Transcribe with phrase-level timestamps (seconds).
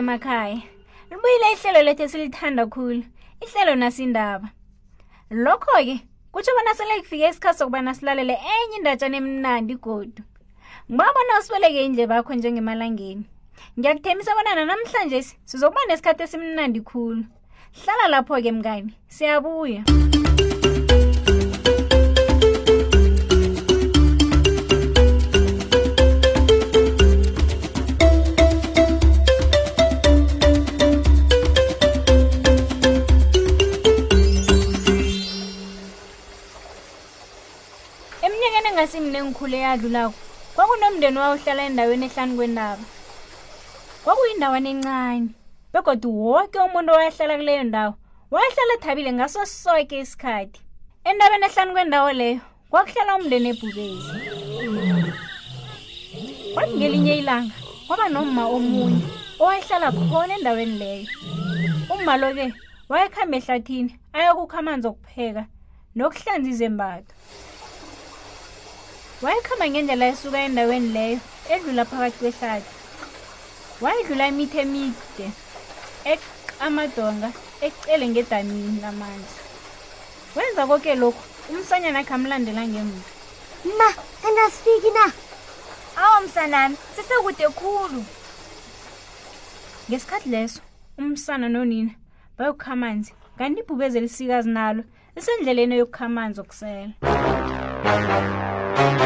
[0.00, 0.62] emakhaya
[1.10, 3.02] libuyile ihlelo lethu esilithanda khulu
[3.44, 4.48] ihlelo nasindaba
[5.44, 5.96] lokho-ke
[6.32, 10.22] kutsho bona sele kufike isikhathi sokubana silalele enye indatshana emnandi godu
[10.88, 13.24] ngibabona usibeleke indle bakho njengemalangeni
[13.78, 17.20] ngiyakuthembisa bona nanamhlanje sizokuba nesikhathi esimnandi khulu
[17.78, 19.82] hlala lapho-ke mngani siyabuya
[38.40, 40.14] eminyakeni engasimnengikhulu eyadlulako
[40.54, 42.84] kwakunomndeni wawuhlala endaweni ehlanu kwendaba
[44.04, 45.26] kwakuyindawana encane
[45.72, 47.92] begodwa woke umuntu owayehlala kuleyo ndawo
[48.32, 50.60] wayehlala ethabile ngaso soke isikhathi
[51.04, 54.08] endabeni ehlanu kwendawo leyo kwakuhlala umndeni ebhubezi
[56.54, 57.54] kwathi ngelinye ilanga
[57.86, 59.00] kwaba nomma omunye
[59.42, 61.06] owayehlala khona endaweni leyo
[61.92, 62.46] umma lo-ke
[62.90, 65.42] wayekhamba ehlathini ayekukho amanzi okupheka
[65.96, 67.12] nokuhlanza izembato
[69.22, 71.18] wayekhamba ngendlela esuka endaweni leyo
[71.52, 72.66] edlula phakathi kwehlati
[73.82, 75.26] wayedlula imithi emide
[76.66, 77.28] amadonga
[77.66, 79.34] ecele ngedamini lamanzi
[80.36, 81.20] wenza konke lokhu
[81.52, 83.00] umsanyana akhe amlandela ngemva
[83.78, 83.88] ma
[84.28, 85.06] andasifiki na
[86.02, 88.02] awo msanami sisekude khulu
[89.88, 90.60] ngesikhathi leso
[90.98, 91.90] umsana nonina
[92.38, 94.82] bayokukha amanzi kanti ibhubezi elisikazi nalo
[95.16, 96.88] lisendleleni eyokukha amanzi okusela
[98.80, 99.04] Lakhamba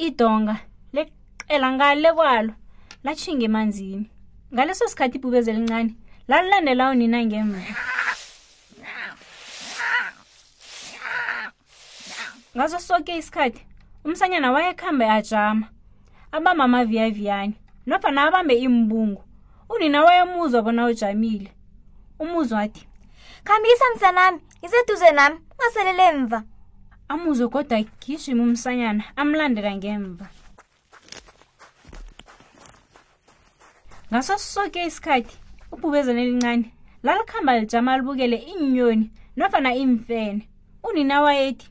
[0.07, 0.55] idonga
[0.97, 2.53] leqela ngale kwalo
[3.05, 4.03] latshinga emanzini
[4.55, 5.93] ngaleso sikhathi ibhubezi elincane
[6.29, 7.59] lalilandela unina ngemva
[12.57, 13.67] ngaso soke isikhathi
[14.05, 15.67] umsanyana wayekuhambe ajama
[16.33, 17.55] abambe amaviyaviyane
[17.87, 19.25] nofana abambe imbungu
[19.73, 21.53] unina wayemuzwa bona ujamile
[22.19, 22.87] umuzwa athi
[23.45, 26.43] khambisa msanami iseduze nami ungaselele mva
[27.09, 30.27] amuzwe kodwa gijima umsanyana amlandela ngemva
[34.13, 35.37] ngaso soke isikhathi
[35.73, 36.67] ubhubezo nelincane
[37.05, 39.07] lalikhamba lijama libukele iinyoni
[39.39, 40.43] nofana imfene
[40.89, 41.67] unina wayethi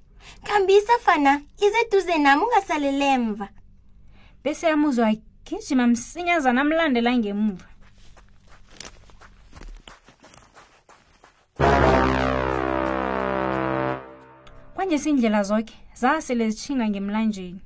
[0.46, 1.34] khambisa fana
[1.66, 3.48] izeduze nami ungasalelemva
[4.44, 5.08] bese yamuzwa
[5.46, 7.66] gijima msinyazana amlandela ngemuva
[14.74, 17.62] kwanje sindlela zoke zasele zitshinga ngemlanjeni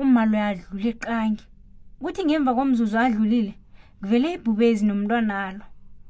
[0.00, 1.44] ummalo yadlula iqangi
[2.00, 3.54] kuthi ngemva komzuzu adlulile
[4.04, 5.64] kuvele ibhubezi nomntwana lo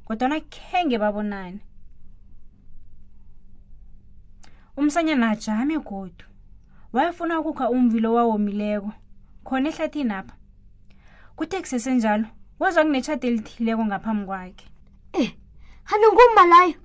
[0.05, 1.61] kodwana khenge babonani
[4.79, 6.25] umsanyana ajame godu
[6.93, 8.91] wayefuna ukukha umvilo wawomileko
[9.47, 10.35] khona ehlathini apha
[11.37, 14.65] kuthe kusesenjalo kwazwa kunetshati elithileko ngaphambi kwakhe
[15.21, 15.29] eh
[15.89, 16.77] hambe ngummalayo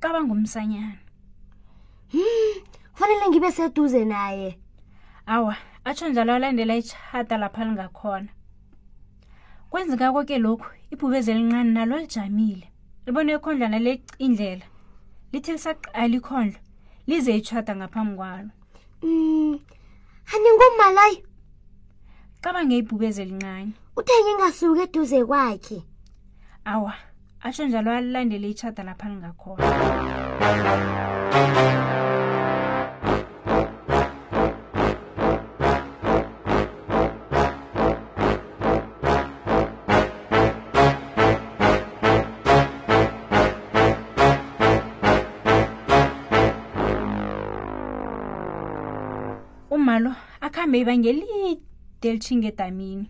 [0.00, 0.98] caba ngumsanyana
[2.12, 2.54] hmm,
[2.92, 4.58] kufanele ngibe seduze naye
[5.34, 8.28] awa atsho njalo alandela itshata lapha lingakhona
[9.72, 12.68] kwenzeka konke lokhu ibhubeze elincane nalo lijamile
[13.06, 13.92] libone ekhondlana le
[14.24, 14.64] indlela
[15.32, 16.58] lithi lisaqala ikhondlo
[17.08, 18.50] lize itshada ngaphambi kwalo
[19.04, 19.58] um mm,
[20.32, 21.24] aningomalayo
[22.42, 25.78] cabange ibhubeze elincane uthenge ngasuke eduze kwakhe
[26.72, 26.94] awa
[27.44, 29.68] atsho njalo alilandele itshada lapha lingakhona
[49.92, 50.12] umalo
[50.46, 53.06] akuhambe ibangelide elishingedamini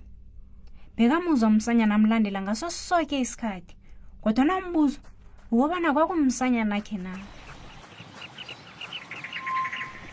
[0.96, 3.74] bekamuzwa umsanyana amlandela ngaso soke isikhathi
[4.22, 4.98] kodwa nambuzo
[5.54, 7.12] ukobana kwakumsanyana akhe na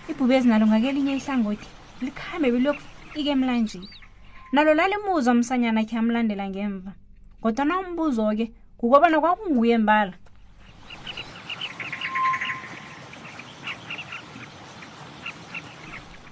[0.09, 1.67] ibhubi ezinalo ngakelinye ihlangothi
[2.05, 3.89] likhambe belokufika emlanjeni
[4.53, 6.91] nalo lalimuzwa umsanyana akhe amlandela ngemva
[7.41, 8.45] kodwa nambuzo ke
[8.79, 10.13] kukobana kwakunguye mbala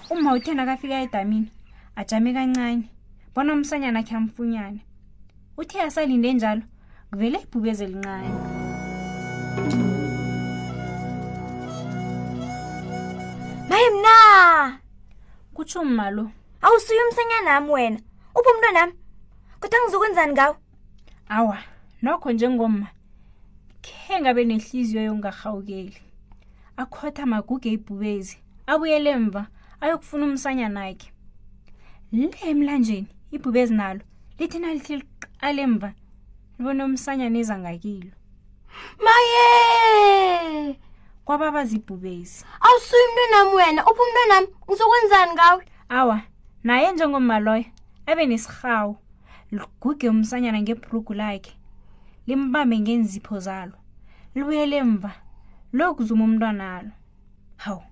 [0.09, 1.51] uma uthena kafika edamini
[1.95, 2.83] ajame kancane
[3.35, 4.79] bona umsanyana akhe amfunyane
[5.59, 6.63] uthe asalinde njalo
[7.11, 8.29] kuvele ibhubezi elincane
[13.69, 14.17] maye mna
[15.53, 16.25] kutsho umma lo
[16.63, 17.99] awusuye umsanyana nami wena
[18.37, 18.93] upho umntu nami
[19.59, 20.55] kodwa ngizokwenzani ngawo
[21.29, 21.57] awa
[22.01, 22.87] nokho njengomma
[23.83, 25.99] khe ngabe nehliziyo yongahawukeli
[26.77, 28.37] akhotha maguge ibhubezi
[28.71, 29.43] abuyele mva
[29.81, 31.09] ayokufuna umsanyana akhe
[32.11, 34.01] le emlanjeni ibhubezi nalo
[34.37, 35.05] lithi nalihle
[35.47, 35.89] alemva
[36.57, 38.13] libone umsanyana eza ngakilo
[39.05, 39.45] maye
[41.25, 45.63] kwaba bazibhubezi awusuyi umntu nam wena uphi umntu nam ngizokwenzani ngawe
[45.99, 46.17] awa
[46.67, 47.67] naye njengomaloya
[48.09, 48.93] abe nesirhawu
[49.57, 51.53] liguge umsanyana ngebhrugu lakhe
[52.27, 53.77] limbambe ngeenzipho zalo
[54.35, 55.11] libuyele mva
[55.77, 56.91] lokuzuma umntwanalo
[57.63, 57.83] hawu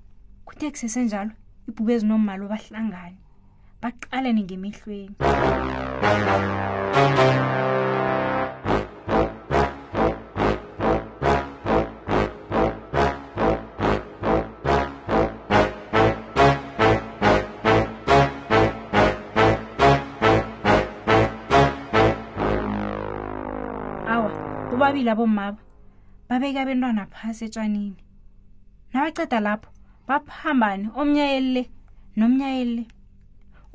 [0.48, 1.32] kuthe kusesenjalo
[1.70, 3.18] ibhubu ezinomali bahlangane
[3.82, 5.16] baqalane ngemehlweni
[24.86, 25.58] babili abomaba
[26.30, 27.98] babeke abentwana phasi etshwanini
[28.94, 29.72] nabaceda lapho
[30.08, 31.64] baphambane omnyayelile
[32.20, 32.86] nomnyayelile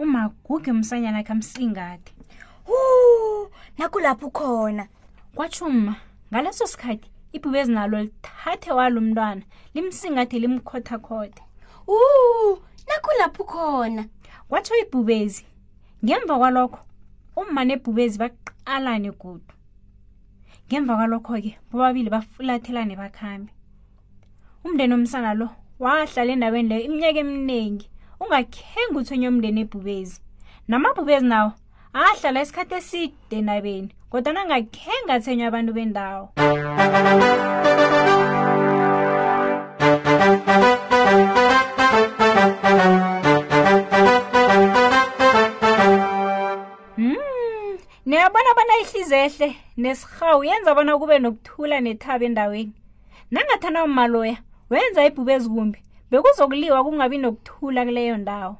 [0.01, 2.09] umaguge umsanyana akhe amsingade
[2.69, 2.79] hu
[3.79, 4.85] nakulapho ukhona
[5.35, 5.93] kwatsho ma
[6.31, 9.43] ngaleso sikhathi ibhubezi nalo lithathe walo mntwana
[9.75, 11.43] limsingathe limkhothakhothe
[11.87, 11.97] u
[12.89, 14.03] nakulapho ukhona
[14.49, 15.43] kwatsho ibhubezi
[16.05, 16.81] ngemva kwalokho
[17.41, 19.51] umma nebhubezi baqalane kudu
[20.67, 23.51] ngemva kwalokho ke bobabili bafulathelane bakhambe
[24.65, 25.49] umndeni omsana lo
[25.81, 27.85] wahlala endaweni leyo iminyaka eminingi
[28.23, 30.17] ungakhenga uthonya omndeni ebhubezi
[30.69, 31.51] namabhubezi nawo
[32.05, 36.25] ahlala isikhathi eside nabeni kodwa nangakhenga athenywa abantu bendawo
[46.97, 49.49] hmm, niyabona bona ihlizehle
[49.81, 52.73] nesihawu yenza bona kube nokuthula nethaba endaweni
[53.33, 54.37] nangathana umaloya
[54.71, 55.79] wenza ibhubu ezikumbi
[56.11, 58.55] bekuzokuliwa kungabi nokuthula kuleyo ndawo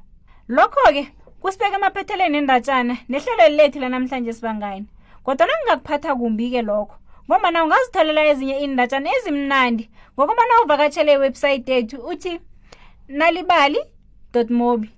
[0.55, 1.03] lokho-ke
[1.41, 4.85] kusibeka emaphetheleni endatshana nehlelo lethu lanamhlanje sibangani
[5.23, 6.95] kodwana kungakuphatha kumbi-ke lokho
[7.27, 9.83] ngombana ungazitholela ezinye iindatshana ezimnandi
[10.15, 12.33] ngokubana uvakatshele iwebhsayithi yethu uthi
[13.17, 13.79] nalibali
[14.59, 14.89] mobi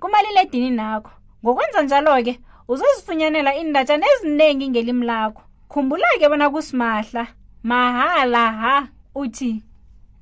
[0.00, 1.10] kumaliledini nakho
[1.42, 2.32] ngokwenza njalo-ke
[2.72, 7.22] uzozifunyanela iindatshana eziningi ngelimi lakho khumbula-ke bona kusimahla
[7.70, 8.74] mahala ha
[9.22, 9.52] uthi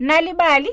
[0.01, 0.69] nalibali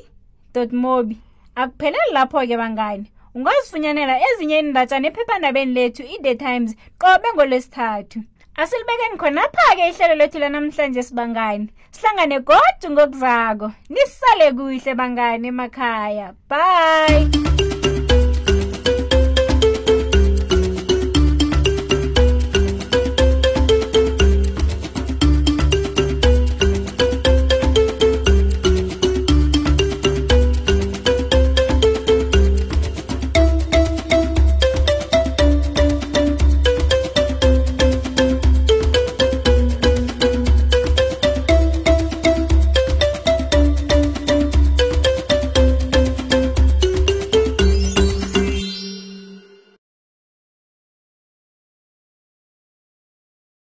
[0.72, 1.18] mobi
[1.56, 3.06] akupheleli lapho-ke bangani
[3.36, 8.20] ungazifunyanela ezinye indatshana ephephandabeni lethu i-the times qobe ngolwesithathu
[8.62, 17.75] asilibekeni khonapha-ke ihlelo lethu lanamhlanje sibangani sihlangane godu ngokuzako nisale kuhle bangani emakhaya bye